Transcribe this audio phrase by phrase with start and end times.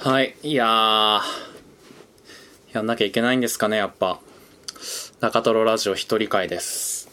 [0.00, 0.36] はい。
[0.44, 1.22] いや、
[2.72, 4.20] やんなきゃいけないんですかね、やっぱ。
[5.18, 7.10] 中トロラジオ一人会です。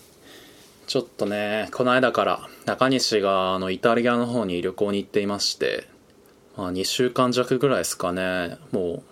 [0.85, 5.87] ちょっとね、この間から中西があのイタリアの方に旅行に行っていまして、
[6.55, 9.03] まあ2週間弱ぐらいですかね、もう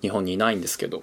[0.00, 1.02] 日本にいないんですけど、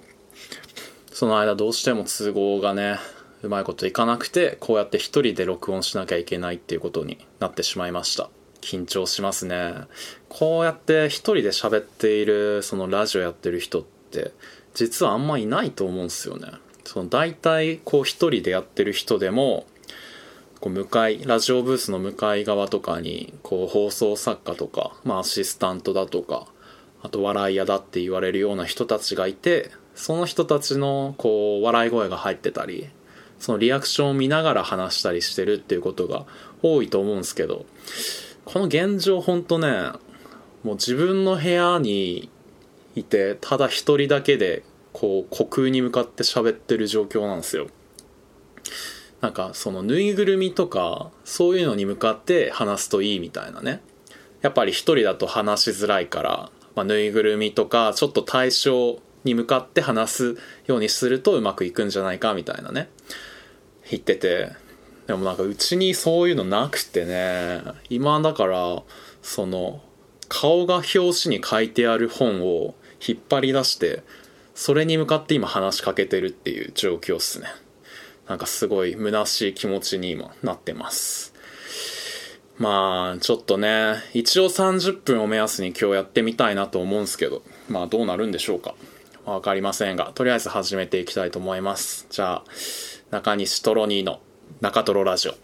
[1.12, 2.98] その間どうしても都合がね、
[3.42, 8.30] うまいこといかなくて、こうやって一人で録音しなきゃいけないっていうことになってしまいました。
[8.68, 9.72] 緊張しますね。
[10.28, 14.32] こうやって一人で喋っている、そのラジオやってる人って、
[14.74, 16.52] 実はあんまいないと思うんですよね。
[16.84, 19.66] その大体こう一人でやってる人でも、
[20.60, 26.46] こう向かい、ラジオブースの向かい側とかに、こう放送作家とか、まあアシスタントだとか、
[27.02, 32.88] あと笑い屋だって言われるような人たちがいて、その人たちのこう笑い声が入ってたり、
[33.38, 36.26] そのリアクションを見ながら話したりしてるっていうことが
[36.62, 37.66] 多いと思うんですけど、
[38.50, 39.68] この現状ほんとね、
[40.62, 42.30] もう自分の部屋に
[42.94, 47.66] いて、ただ一人だけで、こう、虚空に向かって喋ってる状況なんですよ。
[49.20, 53.82] なんか、そのぬいぐるみとか、そういうのに向かって話すといいみたいなね。
[54.40, 62.88] やっぱり一人だと話しづらいから、まあ、ぬいぐるみとか、ちょっと対象に向かって話すようにするとうまくいくんじゃないかみたいなね。
[63.90, 64.52] 言ってて、
[65.08, 68.82] でもなんかうちにそういうのなくてね、今だから、
[69.22, 69.80] その、
[70.28, 74.02] 顔が表紙に書いてある本を引っ張り出して、
[74.54, 77.46] それに向かって今話しかけてるっていう状況っすね。
[78.28, 81.32] なんかすごい虚しい気持ちに今なってます。
[82.58, 88.74] まあ、ちょっとね、一応30分を目安に今日やってみたいなと思うんすけど、まあどうなるんでしょうか。
[89.24, 92.06] わかりませんが、とりあえず始めていきたいと思います。
[92.10, 92.44] じゃあ、
[93.10, 94.20] 中西トロニーの
[94.60, 95.32] 中トロラジオ。
[95.32, 95.38] ちょ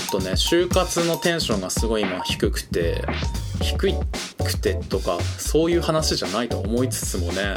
[0.00, 3.04] っとね就活のテンションがすごい今低くて
[3.60, 3.76] 低
[4.44, 7.54] くてとかそういう話じゃないと思いつつもね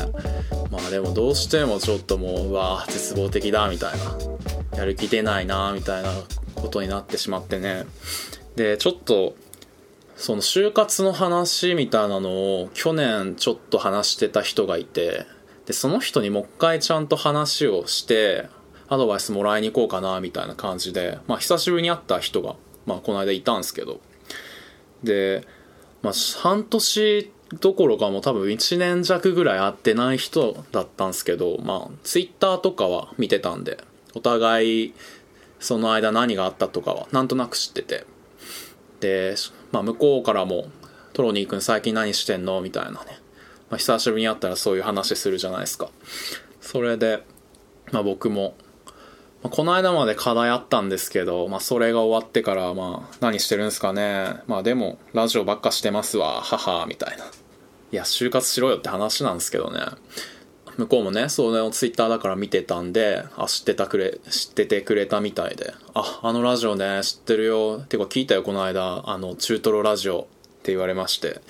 [0.71, 4.77] まあでもどうしてもちょっともううわー絶望的だみたいな。
[4.77, 6.09] やる気出ないなみたいな
[6.55, 7.85] ことになってしまってね。
[8.55, 9.35] でちょっと
[10.15, 12.29] その就活の話みたいなの
[12.61, 15.25] を去年ちょっと話してた人がいて。
[15.65, 18.47] でその人にもう一回ちゃんと話をして
[18.87, 22.55] アドバイスもらいに行こうかなみたいな感じで、まあ、久しぶりに会った人が、
[22.85, 23.99] まあ、この間いたんですけど。
[25.03, 25.45] で、
[26.01, 33.77] まあ、半年どころかもう多分1年弱ぐらい会ってない人だったんですけど、まあ、ツイッターとかは見てたんで
[34.13, 34.93] お互い
[35.59, 38.05] その間何があったとかはなんとなく知ってて
[38.99, 39.35] で、
[39.71, 40.67] まあ、向こうからも
[41.13, 42.97] 「トロニー君最近何してんの?」みたいなね、
[43.69, 45.89] まあ、久しぶりに会ったらそういう話するじゃないですか
[46.59, 47.23] それで、
[47.91, 48.55] まあ、僕も
[49.43, 54.41] まあこの間まで課題あったんですけど、まあ、それが終わってから、まあ、何してるんですかね。
[54.47, 57.25] まあ、でも、ラジオばっかしてますわ、母、みたいな。
[57.91, 59.79] いや、就活しろよって話なんですけどね。
[60.77, 67.79] 向こうもね、それをツイッターだから見てたんで、あ、知ってたくれ、知っててくれたみたいで、あ、あのラジオね、知ってるよ。
[67.79, 70.23] てか聞いたよ、この間、あの、中トロラジオっ
[70.63, 71.41] て言われまして。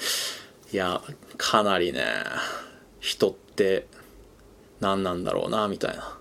[0.72, 1.02] いや、
[1.38, 2.06] かなりね、
[3.00, 3.88] 人って
[4.80, 6.18] 何なんだろうな、みたいな。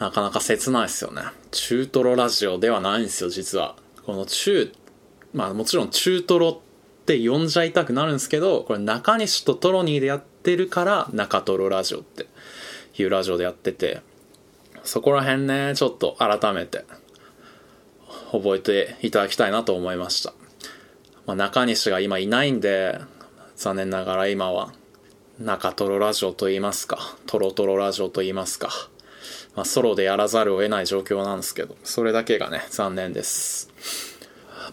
[0.00, 1.22] なかなか切ないですよね。
[1.50, 3.76] 中トロラジオではないんですよ、実は。
[4.04, 4.70] この中、
[5.32, 6.73] まあもちろん中トロって
[7.04, 12.26] って呼んじゃいたくなるんですけど、これ中西とトロニーでやってるから中トロラジオって
[12.96, 14.00] いうラジオでやってて、
[14.84, 16.86] そこら辺ね、ちょっと改めて
[18.32, 20.32] 覚えていただきたいなと思いました。
[21.26, 22.98] まあ、中西が今いないんで、
[23.54, 24.72] 残念ながら今は
[25.38, 28.70] 中トロラジオと言いますか、トロトロラジオと言いますか。
[29.54, 34.13] まあ、ソロでやらざるを得ない状況なんですけど、それだけがね、残念です。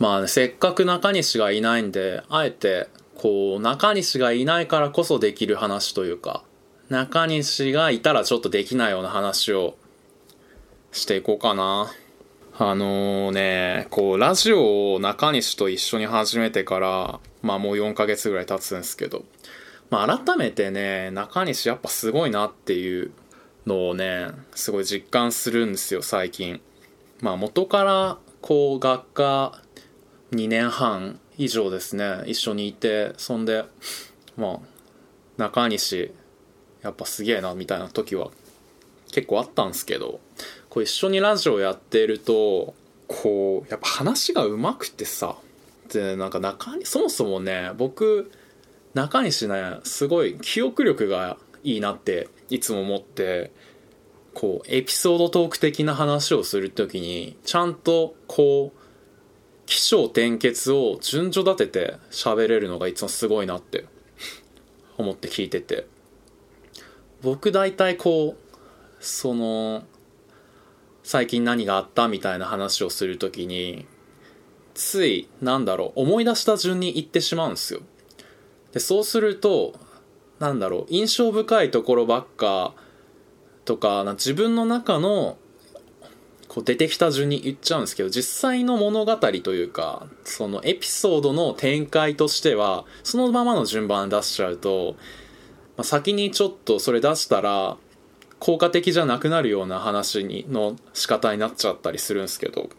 [0.02, 6.44] まあ、ね、せっかく中西がいないんで、あえて、こう、中西がいないからこそできる話というか、
[6.90, 9.76] 中西がいたらちょっとできないような話を
[10.92, 11.94] していこうかな。
[12.58, 19.24] あの、ね、こう、ラジオを中西と一緒に始めてから、まあもう4ヶ月ぐらい経つんですけど、
[19.92, 23.12] まあ改めてね、中西やっぱすごいなっていう
[23.66, 26.62] のをねすごい実感するんですよ最近
[27.22, 29.62] まあ元からこう学科
[30.32, 32.24] 2年半以上ですね。
[32.26, 33.66] 一緒にいてそんで
[34.38, 34.60] まあ
[35.38, 36.12] 中西
[36.82, 38.30] やっぱすげえなみたいな時は
[39.12, 40.20] 結構あったんですけど
[40.70, 42.74] こう一緒にラジオやってると
[43.08, 45.36] こうやっぱ話がうまくてさ
[45.90, 48.32] でなんか中そもそもね僕
[48.94, 53.52] 中西ねすごい記憶力がいいなっていつも思って
[54.34, 58.81] こうエピソードトーク的な話をする時にちゃんとこう
[59.72, 63.86] 起承転結を順序立てて喋れるのがいつもすごいなって
[64.98, 65.88] 思って聞いてて。
[67.22, 68.58] 僕大体こう
[69.00, 69.84] その
[71.04, 73.86] 最近何があったみたいな話をする時に
[74.74, 77.80] ついなんだろう思い出した順に言ってしまうんですよ。
[78.74, 79.74] でそうすると
[80.40, 82.74] なんだろう印象深いところばっか
[83.64, 85.38] とか自分の中の
[86.52, 94.98] こう出てきた順に言っちゃうんですけど実際の物語というかそのエピソードの展開としてはそのままの順番出しちゃうと、
[95.78, 97.78] まあ、先にちょっとそれ出したら
[98.40, 102.70] 効果的じゃなくなるような話にの仕方になっちゃったりするんですけど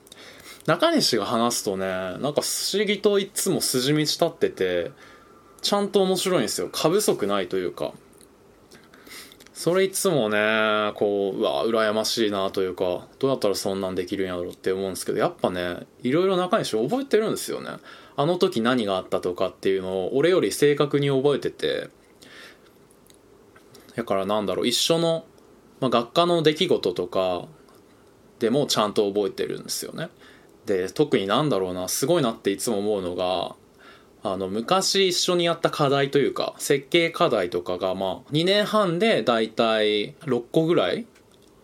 [0.66, 4.90] 中西が話すとねなんか不思議といつも筋道立ってて
[5.62, 6.68] ちゃんと面白いんですよ。
[6.70, 7.94] 過不足ないというか。
[9.62, 17.70] それいつもねこううわ羨ましいなというかどうやったらそんなんできるんやろうって思うんですけどやっぱねいろいろ中西覚えてるんですよね。
[18.16, 21.90] あの時何があったとかっていうのを俺より正確に覚えてて
[23.94, 25.26] だからなんだろう一緒の、
[25.78, 27.44] まあ、学科の出来事とか
[28.40, 30.08] でもちゃんと覚えてるんですよね。
[30.66, 33.54] で特になんだろうなすごいなっていつも思うのが
[34.22, 41.06] あの昔一緒にやった課題というか設計課題とかがまあ2年半でだいたい6個ぐらい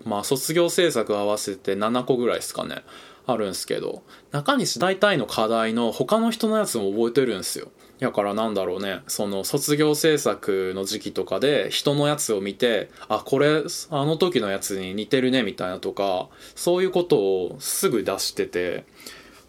[0.05, 2.83] まあ卒業制作合わせて7個ぐらいですかね
[3.27, 4.03] あるんですけど
[4.33, 7.69] 中西大体の課題の他の人のやつも覚えてるんですよ。
[8.01, 18.85] だからなんだろうねその卒業制作の時期とかで人のやつを見てあこれあの時のやつに似てるねみたいなとかそういうことをすぐ出してて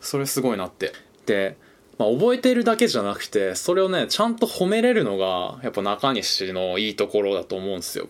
[0.02, 0.94] それすごいなって。
[1.26, 1.58] で
[2.00, 8.08] まあ、覚えてるだけじゃなくてそれをねちゃんと褒めれるのがやっぱ中西のいいところだと思うんですよ。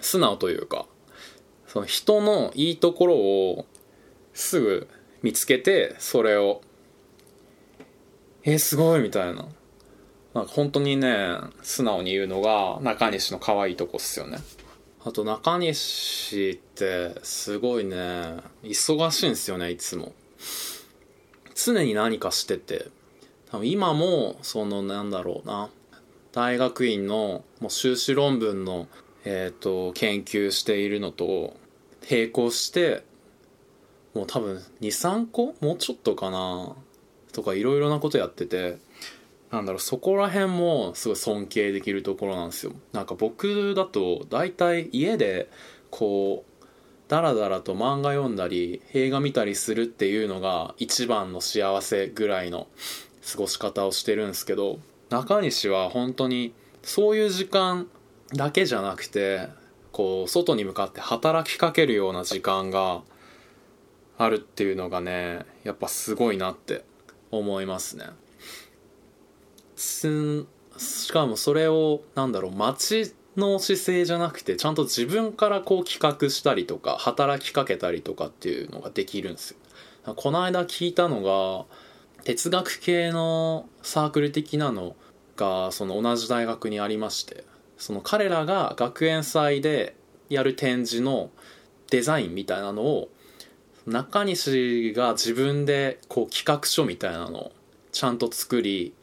[0.00, 0.86] 素直というか。
[1.68, 3.66] その人のいいところを
[4.32, 4.88] すぐ
[5.22, 6.62] 見つけてそれを
[8.42, 9.02] えー、すごい！
[9.02, 9.46] みたいな。
[10.32, 14.38] なんか本当にね素直に言うのが中西の可愛いとこっすよね。
[15.04, 20.14] あと中西ってすごいね忙しいんですよねいつも。
[21.54, 22.86] 常に何かしてて。
[23.50, 25.70] 多分今もそのなんだろうな
[26.32, 28.86] 大学院のもう修士論文の、
[29.24, 31.56] えーと、研究しているのと
[32.08, 33.04] 並行して
[34.14, 36.74] もう多分23個もうちょっとかな
[37.32, 38.78] とかいろいろなことやってて
[39.50, 42.72] なんだろうそこら辺もすごい尊敬できるところなんですよ。
[42.92, 45.50] なんか僕だと大体家で
[45.90, 46.64] こう
[47.08, 52.68] ダラダラと漫画読んだり映画見たりするっていうのが一番の幸せぐらいの
[53.24, 54.78] 過ごし方をしてるんですけど
[55.10, 56.52] 中西は本当に
[56.82, 57.88] そういう時間
[58.34, 59.48] だけじゃなくて
[59.92, 63.02] こう外に向かって働きかけるような時間が
[64.18, 66.84] あるっていうのがねやっぱすごいなって
[67.30, 68.06] 思いますね。
[69.76, 79.52] しかもそれをなんだろう街の姿勢じゃなくてちゃんと自分からこう企画したりとか働きかけたりとかっていうのができるんです
[80.04, 80.14] よ。
[80.14, 81.66] この間聞いたのが
[82.24, 84.96] 哲学系のサークル的なの
[85.36, 87.44] がその同じ大学にありまして
[87.78, 89.96] その彼らが学園祭で
[90.28, 91.30] やる展示の
[91.90, 93.08] デザインみたいなのを
[93.86, 97.52] 中西が自分でこう企画書みたいなのを
[97.92, 98.94] ちゃんと作り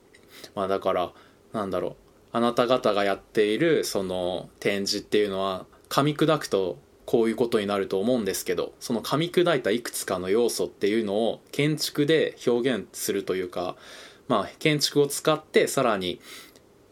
[0.55, 1.11] まあだから
[1.53, 1.95] なんだろう
[2.31, 6.77] あなた方がやっているその展示っていうのは噛み砕くと
[7.07, 13.77] こういうことになると思うんですけどその噛み砕いたいくつかの要素っていうのを建築で表現するというか
[14.27, 16.19] まあ建築を使ってさらに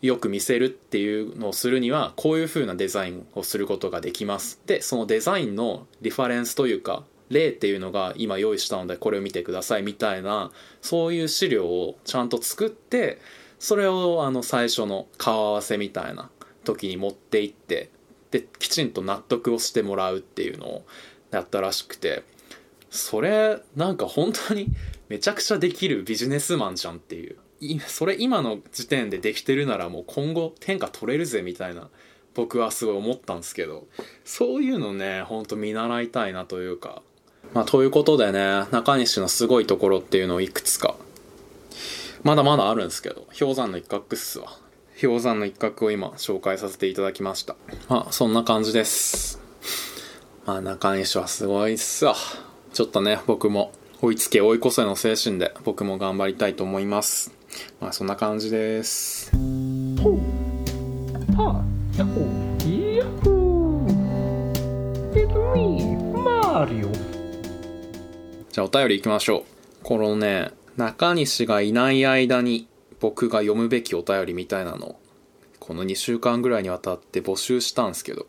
[0.02, 4.62] よく見せるっていうのをするにはこういう風なデザインをすることができます。
[4.66, 13.20] でそのデザインのリファレンスというか例っていうのが今用意したのでこれを見てくださいみたいなそういう資料をちゃんと作って
[13.60, 16.30] それをあの最初の顔合わせみたいな
[16.64, 17.90] 時に持っていって
[18.36, 20.86] できちんと納得をしてもらうっていうのを
[21.32, 22.24] やったらしくて
[22.90, 24.68] それなんか本当に
[25.08, 27.38] めちゃくちゃできるビジネスマンじゃんっていう。
[27.88, 31.90] それ今の時点でできてるならもう今後天下取れるぜみたいな
[32.34, 33.88] 僕はすごい思ったんですけど
[34.26, 37.02] そういうのねほんと見習いたいなというか。
[37.54, 40.96] まあということでね中西のすごいところっていうのをいくつか。
[42.24, 44.65] まだまだあるんですけど氷山の一角っすわ。
[45.02, 47.58] 氷山の一角を今紹介させていただきました。
[47.90, 49.42] まあそんな感じです。
[50.46, 52.16] まあ中西はすごいっすわ。
[52.74, 57.34] ちょっとね僕も追いつけ追い越せの精神で僕も頑張りたいと思います。
[57.82, 59.32] まあそんな感じです。
[59.36, 60.14] ほう。
[61.38, 61.62] は
[61.98, 62.96] やっほー。
[62.96, 63.96] やっほー。
[65.14, 66.90] It's me マリオ
[68.50, 69.44] じゃあお便り行きましょう。
[69.84, 72.68] このね中西がいない間に
[73.06, 75.00] 僕が読むべきお便りみたいなのを
[75.60, 78.26] この2週間ぐらいにわたって募集したんですけど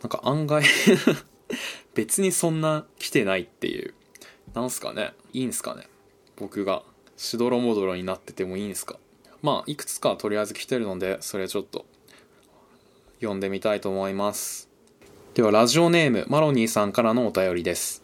[0.00, 0.62] なんか案外
[1.94, 3.94] 別にそんな来てないっていう。
[4.54, 5.12] なんすかね？
[5.32, 5.88] いいんすかね？
[6.36, 6.84] 僕が
[7.16, 8.96] しどろもどろになっててもいいんすか？
[9.42, 11.84] まあいくつかとりあえず来てるのでそれちょっと
[13.18, 14.70] 読んでみたいと思います。
[15.34, 18.02] ではラジオネームマロニーさんからのお便りです。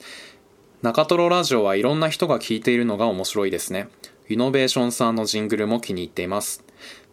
[0.83, 3.88] 中トロラジオはいろんな人が聞いているのが面白いですね。
[4.28, 6.64] イノベーションさんのジングルも気に入っています。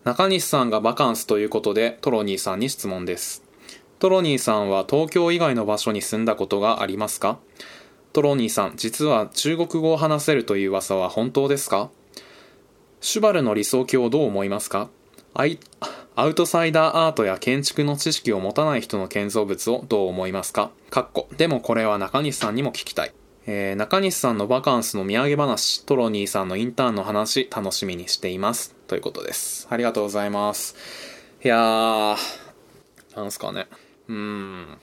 [0.03, 3.43] 中西さんがバカンスということでトロニーさんに質問です。
[3.99, 7.39] トロニーさんは東京以外の場所に住んだことがありますか？
[8.11, 11.89] トロニーさん実は中国語を話せるという噂は本当ですか？
[12.99, 14.89] シュバルの理想郷をどう思いますか？
[15.33, 15.59] アイ
[16.15, 20.71] アウトサイダーアートや建築の知識を持たない人の建造物をどう思いますか？
[20.89, 21.29] かっこ。
[21.37, 23.13] でもこれは中西さんにも聞きたい。
[23.45, 28.73] えー、中西さんのバカンスの土産話、トロニーさんのインターンの話、楽しみにしています。
[28.87, 29.67] ということです。
[29.69, 30.77] ありがとうございます。
[31.43, 32.17] いやー、
[33.17, 33.67] なんすかね。
[34.07, 34.77] うーん、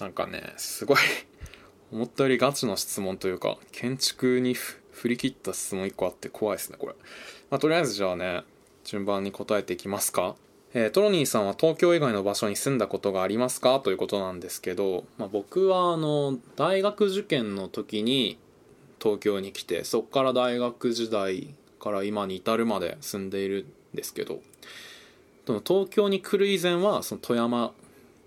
[0.00, 0.96] なんかね、すごい
[1.92, 6.94] 思ったよりガチの質問というか、建築に振り切った質問1個あって怖いですね、これ。
[7.48, 8.42] まあ、とりあえずじゃあね、
[8.82, 10.34] 順番に答えていきますか。
[10.72, 13.80] えートロニーさんは東京以外の場所に住んだことがありますか？
[13.80, 18.38] ということなんですけど、まあ、僕はあの大学受験の時に
[19.02, 24.40] 東京に来てそこから大学時代から今に至るまで住んでいるんですけど
[25.46, 27.72] 東京に来る以前はその富山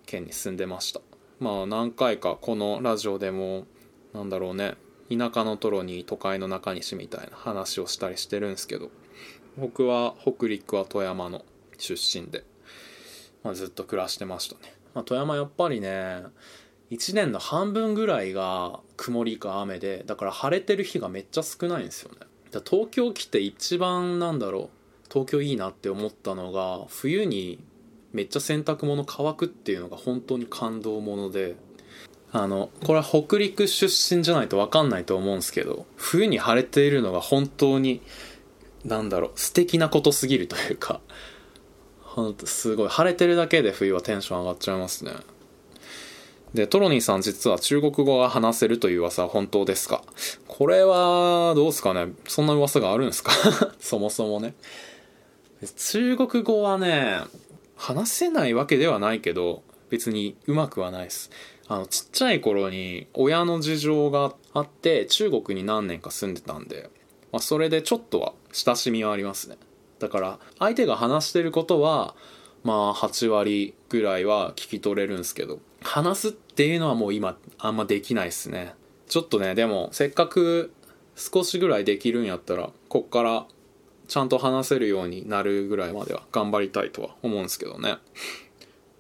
[0.06, 1.00] 県に住んでました。
[1.40, 3.66] まあ何回かこのラジオでも
[4.14, 4.76] なんだろうね
[5.10, 8.90] 田舎のトロに都会の中西みたいな話をしたりしてるんですけど
[9.58, 11.46] 僕は北陸は富山の
[11.78, 12.44] 出身で、
[13.44, 16.24] まあ、ずっと暮らしてましたね、まあ、富山やっぱりね
[16.92, 22.18] 1年の半分ぐらいが曇りか雨でだから晴れてる日がめっちゃ少ないんですよね。
[22.52, 24.70] だ東京来て一番なんだろ
[25.06, 27.60] う東京いいなって思ったのが冬に
[28.12, 31.56] めっちゃ洗濯物乾くっていうのが本当に感動もので
[32.32, 38.02] あのこれは北陸出身じゃないと分かんないと思うんですけど冬に晴れているのが本当に
[38.86, 41.00] なんだろう素敵なことすぎるというか
[42.16, 42.90] ほんとすごい。
[42.90, 45.14] 晴れてるだけで冬はテンション上がっちゃいますね。
[46.54, 50.04] でトロニーさん実は中国語が話せるという噂は本当ですか？
[50.48, 52.14] これはどうですかね？
[52.28, 53.32] そんな噂があるんですか？
[53.82, 54.54] そもそもね。
[55.78, 57.22] 中国語はね
[57.76, 61.32] 話せないわけではないけど別にうまくはないです。
[61.68, 66.90] あのちっちゃい頃に親の事情があって中国に何年か住んでたんで、
[67.32, 69.58] まあ、それでちょっとは親しみはありますね。
[70.04, 72.14] だから相手が話してることは
[72.64, 78.74] まあ8割ぐらいは聞き取れるんですけど話すっていうのはもう今あんまできないですね。
[79.08, 80.74] ちょっとねでもせっかく
[81.16, 83.46] 少しぐらいできるんやったらこっから
[84.08, 87.98] ちゃんと話せるようになるぐらいまでは頑張りたいとは思うんですけどね、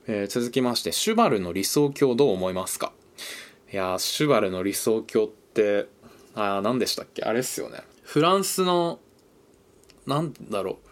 [0.07, 2.93] えー続きましてシュバルの理想郷どう思いますか？
[3.71, 5.87] いやシュバルの理想郷って
[6.35, 7.23] あー何でしたっけ？
[7.23, 7.81] あれっすよね。
[8.03, 8.99] フランスの
[10.05, 10.89] なんだろう。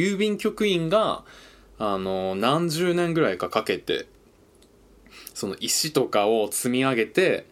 [0.00, 1.24] 郵便局員が
[1.78, 4.06] あの何十年ぐらいかかけて
[5.34, 7.46] その石とかを積み上げて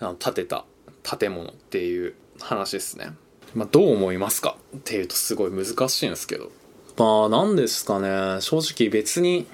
[0.00, 0.64] あの建てた
[1.02, 3.10] 建物っていう話ですね、
[3.54, 4.56] まあ、どう思いますか？
[4.76, 6.50] っていうとすごい難しいんですけど。
[6.96, 8.40] まあ何ですかね。
[8.40, 9.46] 正直別に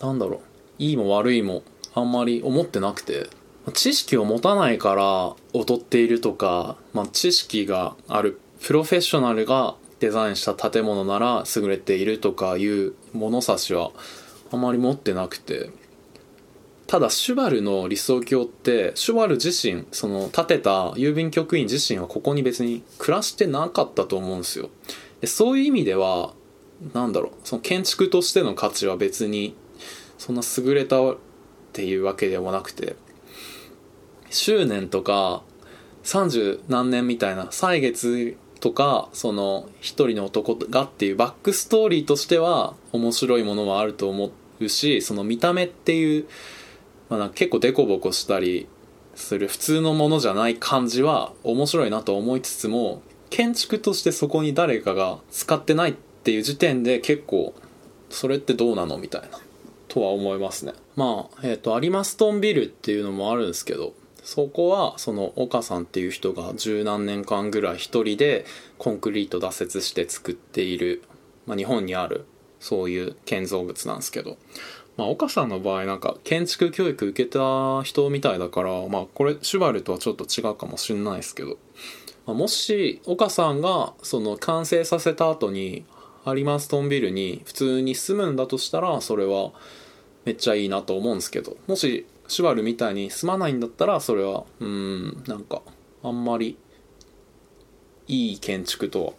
[0.00, 0.40] なんだろう。
[0.78, 1.62] いいも悪いも
[1.94, 3.28] あんまり思ってなくて。
[3.74, 13.92] 知識を持たないから劣っているとか、まあ、知識があるプロフェッショナルがデザインした建物なら優れているとかいう物差しは
[14.50, 15.70] あまり持ってなくて。
[16.88, 24.68] ただシュバルの理想郷ってシュバル自身その建てた郵便局員自身はここに別に暮らしてなかったと思うんですよ。
[25.22, 26.34] でそういう意味では
[26.92, 29.54] なんだろうその建築としての価値は別に
[30.18, 31.16] そんな優れたっ
[31.72, 32.96] ていうわけでもなくて。
[34.28, 35.42] 執念とか
[36.04, 46.28] 30何年みたいな歳月とかその一人の男がっていうバックストーリーとしては面白いものはあると思うしその見た目っていう、
[47.10, 48.68] まあ、なんか結構デコボコしたり
[49.16, 57.54] する普通のものじゃない感じは面白いなと思いつつも建築としてそこに誰かが使ってないっていう時点で結構
[58.10, 59.40] それってどうなのみたいな
[59.88, 60.72] とは思いますね。
[60.94, 68.44] まあえっ、とアリマストンビルっていうのもあるんですけどそこはその岡さんっていう人が十何年間ぐらい一人で
[68.78, 71.02] コンクリート脱雪して作っている、
[71.46, 72.24] まあ、日本にある
[72.60, 74.38] そういう建造物なんですけど、
[74.96, 81.58] まあ、岡さんの場合なんか建築教育受けた人みたいだから、まあ、これシュバルとはちょっと違うかもしれないですけど、
[82.26, 85.84] まあ、もし岡さんがその完成させた後に
[86.24, 89.50] ハリマンストンビルに普通に住むんだとしたらそれは
[90.24, 95.60] めっちゃいいなと思うんですけどもしシュバルみたいに住まないんだったらそれはうんなんか
[96.02, 96.56] あんまり
[98.08, 99.12] いい建築とは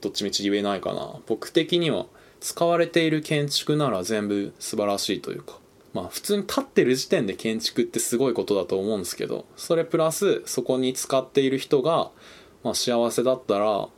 [0.00, 2.06] どっちみち言えないかな僕的には
[2.40, 5.58] 使われている建築なら全部素晴らしいというか
[5.92, 12.10] まあ普通に立ってる時点で建築ってすごいことだと思うんですけどそれプラスそこに使っている人が、
[12.64, 13.88] まあ、幸せだったら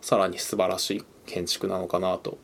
[0.00, 2.38] さらに素晴らしい建築なのかなと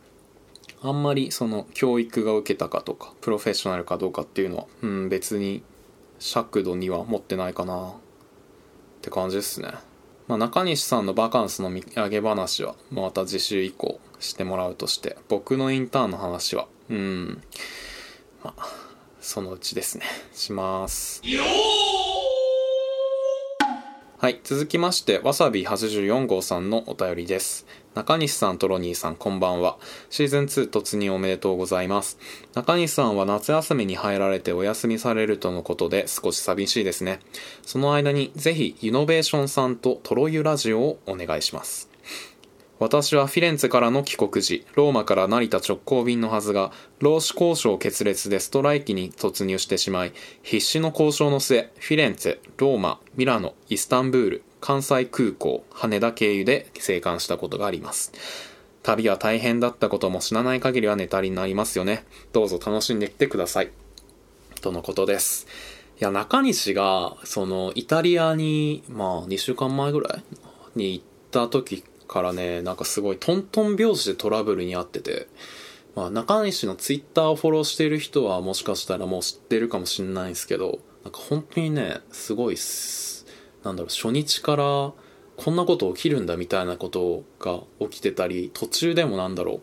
[0.83, 5.63] あんまりその教育が受けたかとかプロフェッショナルかどうかっていうのは、うん、別に
[6.19, 7.95] 尺度には持ってないかな。
[8.99, 9.73] って感じですね。
[10.27, 17.43] まあ、中西さんのバカンスの土産話はまた次週以降してもらうとして僕のインターンの話はうん
[18.45, 18.67] まあ
[19.21, 20.05] そのうちですね。
[20.33, 21.23] します。
[24.19, 27.67] はい続きましてわさび84号さんのお便りです。
[27.99, 29.77] 中西さんトロニーさんこんばんは。
[30.09, 32.17] シーズン2突入おめでとうございます。
[32.55, 37.19] 中西さんは夏休みに入られてお休みされるとのことで少し寂しいですね。
[37.67, 41.91] その間にぜひイノベーションさんとトロユラジオをお願いします。
[42.79, 50.13] 私はフィレンツェからの帰国時、ローマから成田直行便のはずが、労使交渉決裂でストライキに突入してしまい、
[50.45, 58.13] 必死の交渉の末、フィレンツェ、ローマ、ミラノ、イスタンブール、関西空港、羽田経由で生還したことがあります。
[58.83, 62.05] 旅は大変だったことも知らない限りはネタになりますよね。
[62.33, 63.71] どうぞ楽しんできてください。
[64.61, 65.47] とのことです。
[66.01, 70.23] いや、中西が、その、イタリアに、まあ、2週間前ぐらい
[70.77, 75.29] に行った時からね、なんかすごいトントン拍子でトラブルにあってて、
[75.95, 83.08] まあ、中西のツイッターをフォローしている人はもしかしたらもう知ってるかもしれないんですけど、なんか本当にね、すごいっす、
[83.65, 84.93] なんだろう、初日から
[85.37, 89.61] こんなこと起きるんだみたいなことが起きてたり、途中でもなんだろ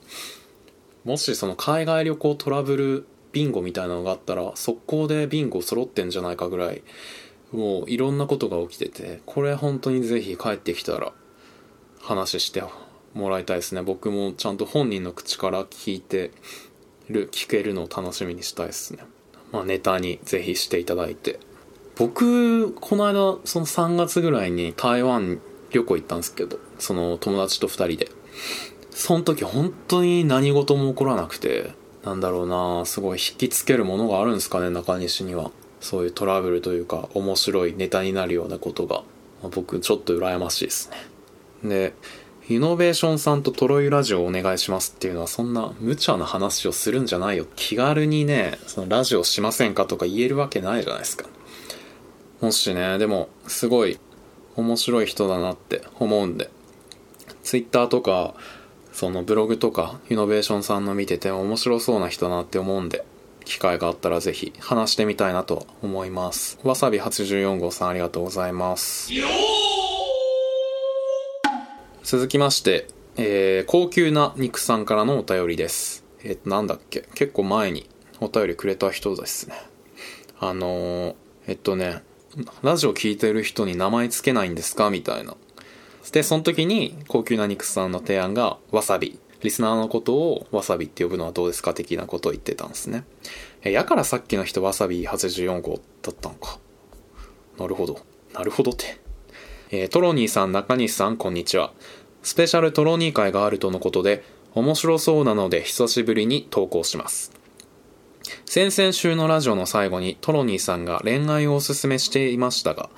[1.05, 6.83] う、もしその海外旅行トラブルビンゴみたいなのがあったら、速攻でビンゴ揃ってんじゃないかぐらい、
[7.51, 11.13] もういろんなことが起きてて、これ本当にぜひ帰ってきたら
[11.99, 12.63] 話して
[13.13, 13.81] もらいたいですね。
[13.81, 16.31] 僕もちゃんと本人の口から聞いて
[17.09, 19.03] る、聞けるのを楽しみにしたいですね。
[19.51, 21.39] まあネタにぜひしていただいて。
[21.95, 25.39] 僕、この間、その3月ぐらいに台湾
[25.71, 28.09] 旅行行ったんですけど、その友達と2人で。
[28.91, 35.51] その時本当に何事も起こらなくて、なんだろうなすごい引きつけるものがあるんですかね、中西には。
[35.79, 39.03] そういうトラブルというか、面白いネタになるようなことが。
[39.41, 40.89] まあ僕、ちょっと羨ましいです
[41.63, 41.69] ね。
[41.69, 41.93] で、
[42.47, 47.45] イノベーションさんとトロイラジオをお願いしますっていうのはそんな無茶な話をするんじゃないよ。
[47.55, 51.27] 気軽にね、そのラジオしませんかとか言えるわけないじゃないですか。
[52.41, 53.97] もしね、でも、すごい
[54.55, 56.49] 面白い人だなって思うんで、
[57.43, 58.35] ツイッターとか、
[58.91, 63.03] そのブログとか、イノベーションさんの見てて面白そうな人だなって思うんで、
[63.45, 66.57] 機会があったらぜひ話してみたいなと思います。
[66.63, 69.11] わさび84号さんありがとうございます。
[72.03, 76.03] 続きまして、えー高級な肉さんからのお便りです。
[76.23, 77.07] えっと、なんだっけ？
[77.13, 79.55] 結構前にお便りくれた人ですね。
[80.39, 81.15] あのー
[81.47, 82.01] えっとね、
[82.61, 84.89] ラジオ聞いてる人に名前つけないんですか？
[84.89, 85.35] みたいな。
[86.11, 89.19] で、その時に高級な肉さんの提案がわさび。
[89.41, 93.03] リスナーのことをわさびって呼ぶのはどうですか的なことを言ってたんですね。
[93.63, 96.59] やからさっきの人わさび84号だったのか。
[97.59, 97.99] なるほど。
[98.33, 98.97] なるほどって。
[99.71, 101.73] えートロニーさん、中西さん、こんにちは。
[102.23, 107.31] スペシャルトロニー会があるとのことで、面白そうなので久しぶりに投稿します。
[108.45, 112.89] 先々週のラジオの最後にトロニーさんが恋愛をおすすめしていましたが、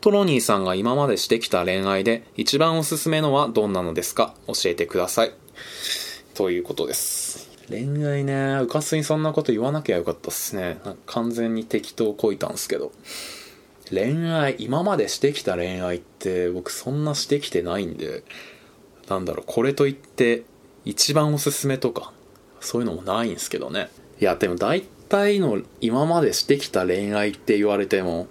[0.00, 4.34] トロニーさんが今までしてきた恋愛で一番おすすめのはどんなのですか？
[4.46, 5.32] 教えてください。
[6.34, 7.50] ということです。
[7.68, 10.78] 恋愛ね、うかすにそんなこと言わなきゃよかったっすね。
[11.06, 12.92] 完全に適当こいたんすけど。
[13.90, 18.24] 恋愛、今までしてきた恋愛って僕そんなしてきてないんで、
[19.08, 20.44] なんだろう、これといって
[20.84, 22.12] 一番おすすめとか、
[22.60, 23.90] そういうのもないんすけどね。
[24.22, 28.28] いや、でも大体の今までしてきた恋愛って言われても、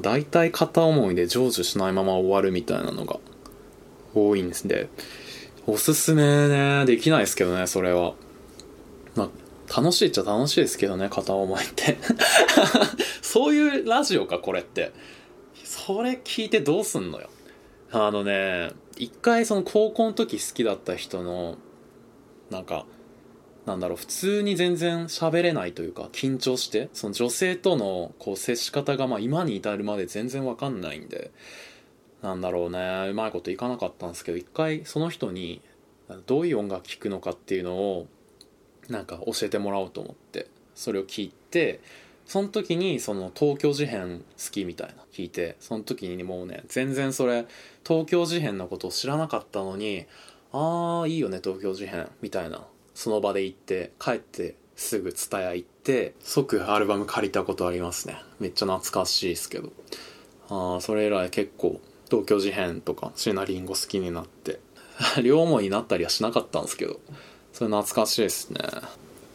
[0.00, 3.18] 大体片思いで成就しないまま終わるみたいなのが
[4.14, 4.88] 多いんですで、
[5.66, 8.14] おすすめね、できないですけどね、それは。
[9.16, 11.98] まあ、楽しいっちゃ楽しいですけどね、片思いって。
[13.20, 14.92] そういうラジオかこれって
[15.64, 17.28] それ聞いてどうすんのよ
[17.90, 21.58] あのね一回その高校の時好きだった人の
[22.50, 22.86] なんか
[23.66, 31.30] なんだろう普通に全然喋れないというか緊張してその女性とのこう接し方がまあ今に至るまで全然わかんないんで
[32.22, 35.62] なんだろうねうまいこといかなかったんですけど一回その人に
[36.26, 38.06] どういう音楽聴くのかっていうのを
[38.88, 41.80] なんか教えてもらおうと思ってそれを聞いて
[42.26, 47.46] その時にその東京事変好きみたいな聞いてその時にもうね全然それ
[47.86, 50.04] 東京事変のことを知らなかったのに
[50.52, 52.66] ああいいよね東京事変みたいな。
[52.94, 58.16] その場で行って帰ってすぐ蔦屋行って即アルバム借りたことありますね。
[58.40, 59.72] めっちゃ懐かしいですけど。
[60.48, 61.80] あそれ以来結構
[62.10, 64.60] 東京事変とか椎名林檎好きになって。
[65.22, 67.00] 両思いになったりはしなかったんですけど。
[67.52, 68.60] それ懐かしいですね。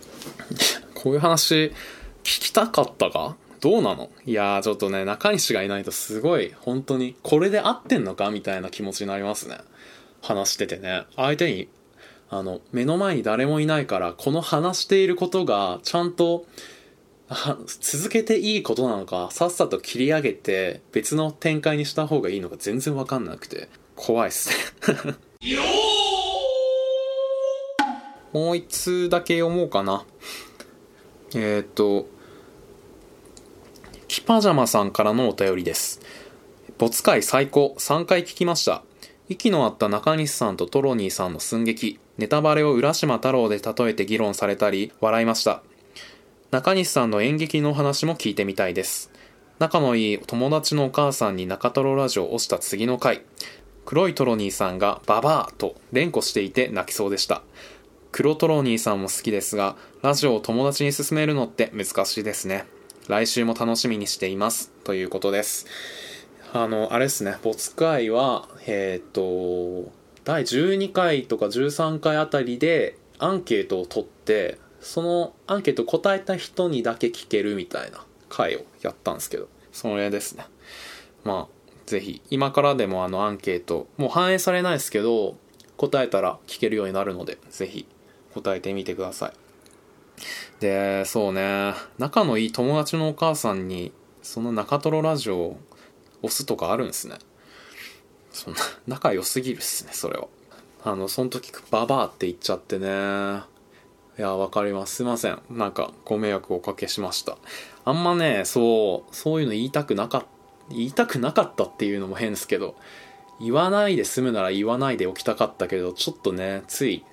[0.95, 1.73] こういう話聞
[2.23, 3.35] きたかったか？
[3.61, 4.09] どうなの？
[4.25, 8.29] いやーちょっとね中西がいないとすごい本当にこれで合ってんのか？
[8.29, 9.57] みたいな気持ちになりますね。
[10.21, 11.05] 話しててね。
[11.15, 11.69] 相手に
[12.29, 16.45] あの目の前に誰もいないからこの話していることがちゃんと
[17.79, 25.15] 続けていいことなのかさっさと切り上げて別の展開にした方がいいのか全然わかんなくて怖いっすね。
[28.31, 30.05] もう一通だけ読もうかな。
[31.33, 32.07] えっ、ー、と
[34.07, 35.99] キパジャマさんからのお便りです。
[36.79, 38.83] 没回最高3回聞きました
[39.29, 45.61] 息の合った中西さんとトロニーさんの寸劇ネタバレを浦島太郎で例えて議論されたり笑いました。
[46.49, 49.11] 中西さんの演劇の話も聞いてみたいです。
[49.59, 53.21] 仲のいい友達のお母さんに中トロラジオを押した次の回
[53.85, 57.43] 黒いトロニーさんがババアと連呼していて泣きそうでした。
[58.11, 62.65] 黒トロニーさんも好きですがラジオを友達に勧めるのって難しいですね。
[63.07, 64.71] 来週も楽しみにしています。
[64.83, 65.67] ということです。
[66.51, 67.37] あのあれですね。
[67.43, 69.91] 没会はえっ、ー、と
[70.23, 80.45] 第12回とか13回あたりでアンケートを取ってそのアンケート答えた人にだけ聞けるみたいな回をやったんですけどそれですね。
[81.23, 85.35] まあぜひ今からでもあのアンケートもう反映されないですけど
[85.77, 87.87] 答えたら聞けるようになるのでぜひ
[88.33, 89.33] 答えてみてください。
[90.59, 91.73] でそうね。
[91.97, 95.59] 仲のいい友達のお母さんにその中トロラジオを
[96.21, 97.17] 押すとかあるんですね
[98.31, 100.27] そんな仲良すぎるっすねそれは
[100.83, 103.43] あのその時ババアって言っちゃってね
[104.19, 104.95] いや、わかります。
[104.95, 105.39] すいません。
[105.49, 107.37] なんか、ご迷惑をおかけしました。
[107.85, 110.27] あんまね、そう、そういうの言いたくなかった、
[110.71, 112.75] 言いたくなかったっていうのも変ですけど、
[113.39, 117.05] 言わないで済むなら言わないでおきたかったけど、ちょっとね、つい、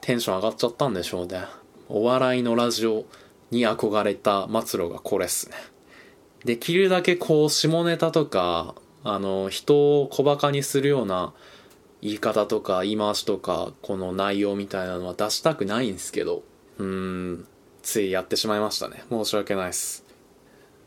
[0.00, 1.42] テンション上がっちゃったんでしょうね。
[1.88, 3.04] お笑いのラジオ
[3.50, 5.56] に憧れた末路がこれっすね。
[6.46, 11.34] できるだけこう、下ネタとか、あの、人を小馬鹿にするような、
[12.02, 16.42] 言い方とか言い回しとかこの内容みたいなのは出したくないんですけど
[16.78, 17.46] うん
[17.82, 19.02] ついやってしまいましたね。
[19.10, 20.04] 申し訳ないです。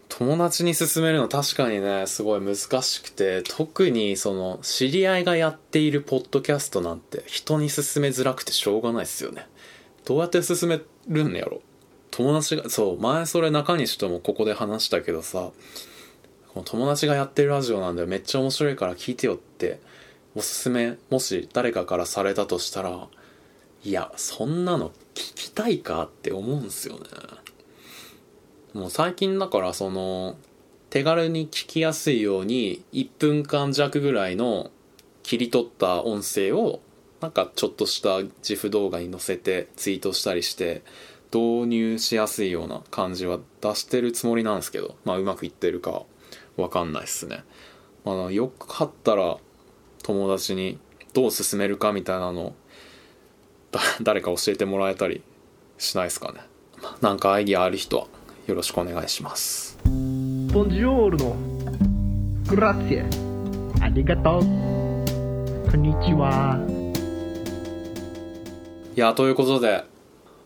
[0.07, 9.47] 友達に勧めるの確かにねすごい難しくて特にその知り合いがやっているポッドキャストなんて人に勧めづらくてしょうがないですよね。
[10.05, 11.61] どうやって勧めるんやろ？
[12.19, 15.51] 友達がそう前それ中西ともここで話したけどさ
[16.49, 19.79] この友達がやってるラジオなんだよめっちゃ面白いから聞いてよって
[20.35, 23.07] おすすめもし誰かからされたとしたら
[23.85, 27.05] いやそんなの聞きたいかって思うんすよね。
[28.73, 30.35] もう最近だからその
[30.89, 34.71] 手軽に聞きやすいように1分間弱ぐらいの
[35.23, 36.81] 切り取った音声を
[37.21, 40.81] なんかちょっとした自負動画に載せてツイートしたりして
[41.33, 46.03] 導入しやすいような感じは出してるつもりなんですけどまあうまくいってるか
[46.57, 47.43] わかんないっすね。
[48.03, 49.37] まあよかったら
[50.03, 50.79] 友達に
[51.13, 52.55] どう進めるかみたいなのを
[54.01, 55.21] 誰か教えてもらえたり
[55.77, 56.39] しないですかね。
[57.01, 58.07] なんかアイディアある人は
[58.47, 59.77] よろしくお願いします。
[59.83, 61.35] ボンジョールノ
[62.47, 63.05] グラッ
[63.81, 66.59] ありがとうこんにちは
[68.95, 69.83] いやということで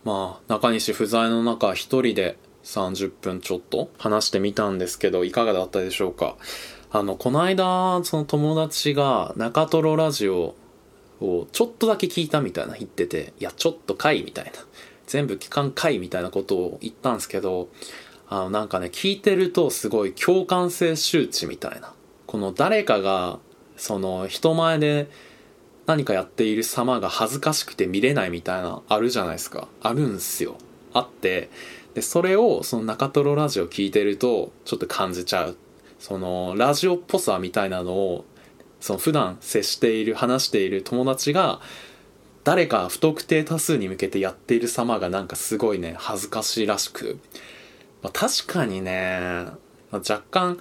[0.03, 6.37] まあ中西不在の中一人で30分ちょっと話してみたんですけどいかがだったでしょうか？
[6.95, 10.53] あの、この間、その友達が中トロラジオ
[11.19, 14.51] をちょっとだけ聞いたみたいな言ってて、いや、ちょっとかいみたいな。
[15.07, 17.69] 全部聞かんかいみたいなことを言ったんですけど、
[18.29, 21.95] あの、なんかね、聞いてるとすごい共感性周知みたいな。
[22.27, 23.39] この誰かが、
[23.75, 25.09] その人前で
[25.85, 29.67] 何かやっている様が恥ずかしくて見れないみたいな、あるじゃないですか。
[29.81, 30.57] あるんすよ。
[30.93, 31.49] あって、
[31.93, 35.57] でそれをその中トロラジオ聞いてるとちょっと感じちゃう
[35.99, 38.25] そのラジオっぽさみたいなのを
[38.79, 41.61] その普段接している話している友達が
[42.43, 47.19] 誰か不特定多数に向けてやっている様がなんかすごいね恥ずかしいらしく、
[48.01, 49.19] まあ、確かにね、
[49.91, 50.59] まあ、若干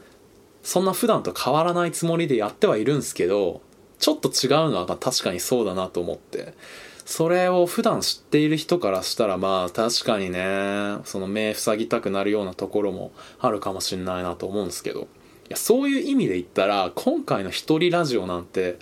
[0.63, 3.63] そんな普段と変わらないつもりでやってはいるんですけど
[4.03, 6.55] ちょっと違うのは確かにそうだなと思って。
[7.05, 15.03] それを普段知っている人からしたらまあ確かにねその目塞ぎたくなるようなところもあるかもしんないなと思うんですけど。
[15.03, 15.05] い
[15.51, 18.79] やそういう意味で言ったら今回の一人ラジオなんて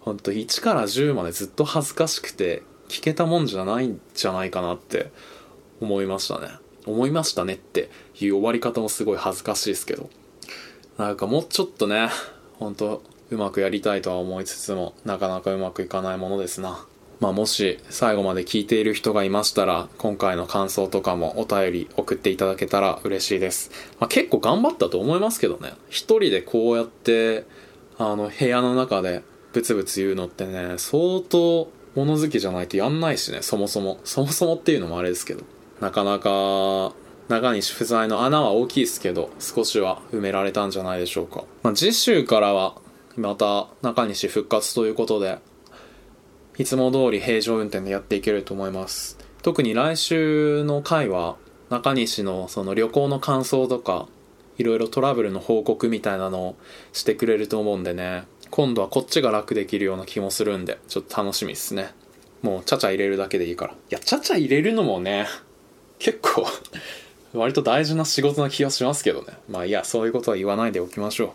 [0.00, 5.10] ほんと1から10までずっと恥ずかしくて聞けたもんじゃないんじゃないかなって
[5.80, 6.48] 思いましたね。
[6.86, 10.10] 思いましたねっていう終わり方もすごい恥ずかしいですけど。
[10.98, 12.10] なんかもうちょっとね
[12.58, 16.86] ほんとうまくやりたいとは思いつつもなかなかうまくいかないものですな。
[17.20, 25.74] まあもし最後まで聞いている人がいましたら今回の感想とかもお便り送っていただけたら嬉しいです、まあ、結構頑張ったと思いますけどね。
[25.88, 27.44] 一人でこうやって
[27.98, 33.42] あの部屋の中でブツブツ言うのってね相当物好きじゃないとやんないしね。
[33.42, 34.00] そもそも。
[34.04, 35.44] そもそもっていうのもあれですけど。
[35.80, 36.92] なかなか
[37.28, 42.74] 中西不在の穴は大きいですけど少しは埋められたんじゃないでしょうか、まあ、次週からは
[43.16, 45.38] また中西復活ということで
[46.58, 49.18] いつも通り平常運転でやっていけると思います。
[49.42, 51.36] 特に来週の回は
[51.70, 54.06] 中西のその旅行の感想とか
[54.58, 56.56] いろいろトラブルの報告みたいなのを
[56.92, 58.24] してくれると思うんでね。
[58.50, 61.94] 今度はこっちが楽できるような気もするんでちょっと楽しみですね。
[62.42, 63.72] もうちゃちゃ入れるだけでいいから。
[63.72, 65.26] いやちゃちゃ入れるのもね
[65.98, 66.44] 結構
[67.32, 69.34] 割と大事な仕事な気がしますけどね。
[69.48, 71.30] まあいやそういうことは言わないでおきましょう。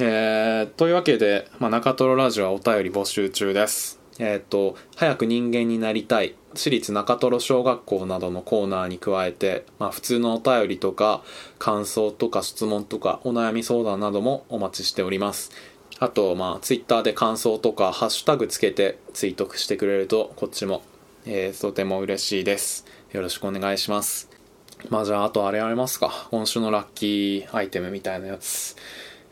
[0.00, 3.98] えー、というわけで、まあ、中トロラジオはお便り募集中です。
[4.20, 6.36] えっ、と早く人間になりたい。
[6.54, 11.24] 私立中トロ小学校などのコーナーに加えて、まあ、普通のお便りとか
[11.58, 15.50] 感想とか質問とかお悩み相談などもお待ちしております。
[15.98, 20.82] あとまあツイッターで感想とかハッシュタグつけてツイートしてくれるとこっちも、
[21.26, 22.86] えー、とても嬉しいです。
[23.10, 24.30] よろしくお願いします。
[24.90, 26.28] まあじゃああとあれありますか？
[26.30, 28.76] 今週のラッキーアイテムみたいなやつ。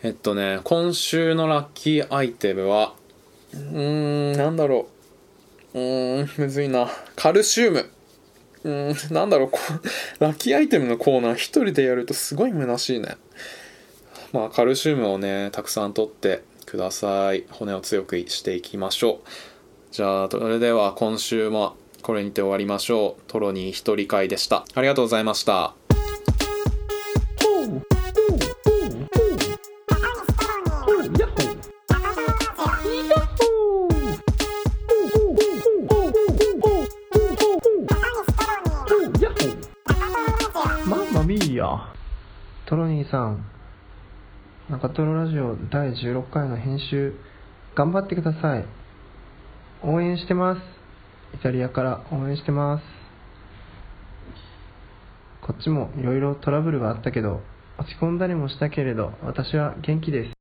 [0.06, 2.94] えっとね今週のラッキーアイテムは
[3.52, 4.86] うーんなんだろ
[5.74, 5.78] う。
[5.80, 6.88] うーんむずいな。
[7.16, 7.90] カルシウム。
[8.62, 9.50] うーんなんだろう。
[10.20, 13.16] ラッキーアイテムのコーナー一人でやるとすごい虚しいね。
[14.32, 17.44] まあカルシウムをねたくさん取ってください。
[17.50, 19.28] 骨を強くしていきましょう。
[19.90, 23.22] じゃあそれでは今週もこれにて終わりましょう。
[23.26, 24.64] トロニー一人会でした。
[24.76, 25.74] ありがとうございました。
[43.10, 43.44] さん
[44.70, 47.14] 中トロラジオ第16回の編集
[47.76, 48.64] 頑張ってください。
[49.84, 50.60] 応援してます。
[51.34, 52.82] イタリアから応援してます。
[55.46, 57.42] こっちもいろいろトラブルがあったけど
[57.78, 60.35] 落ち込んだりもしたけれど私は元気です。